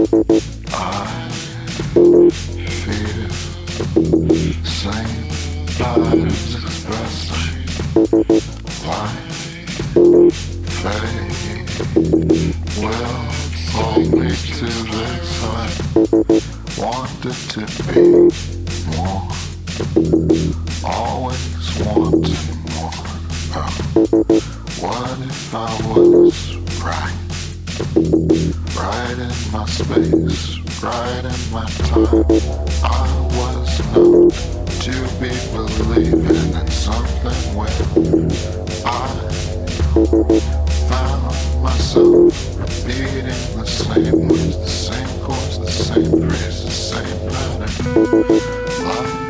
I 0.00 0.06
feel 2.08 3.28
same 4.64 5.28
patterns 5.76 6.54
expressing 6.54 7.60
life 8.88 9.28
fade 10.80 11.68
well 12.80 13.20
hold 13.72 14.08
me 14.14 14.30
to 14.30 14.70
this 14.90 15.30
wanted 16.78 17.38
to 17.50 17.60
be 17.92 18.04
more 18.96 19.28
always 20.82 21.66
wanting 21.84 22.48
more 22.72 22.96
what 24.80 25.18
if 25.20 25.54
I 25.54 25.56
was 25.92 26.56
right? 26.82 28.29
my 29.52 29.64
space, 29.66 30.58
right 30.80 31.24
in 31.24 31.50
my 31.50 31.64
time. 31.88 32.24
I 32.84 33.10
was 33.34 33.80
known 33.92 34.30
to 34.80 34.92
be 35.18 35.30
believing 35.52 36.54
in 36.54 36.68
something 36.70 37.56
when 37.56 37.68
I 38.84 38.96
found 40.88 41.62
myself 41.62 42.58
repeating 42.58 43.26
the 43.56 43.64
same 43.66 44.28
words, 44.28 44.56
the 44.56 44.68
same 44.68 45.20
chords, 45.20 45.58
the 45.58 45.70
same 45.70 46.10
phrase, 46.10 46.64
the 46.64 46.70
same 46.70 47.18
pattern. 47.30 47.72
Life 48.86 49.20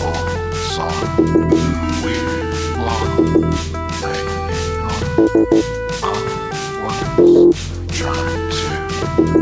or 0.00 0.20
song, 0.54 1.04
weird 2.02 2.54
long, 2.78 3.52
hanging 4.00 4.80
on. 4.80 5.02
I 6.02 7.20
was 7.20 7.56
trying 7.92 8.51
thank 9.16 9.36
you 9.36 9.41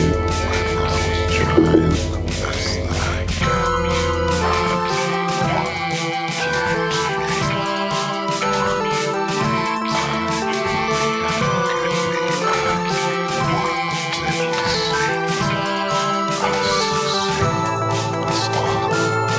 Lion. 1.71 2.20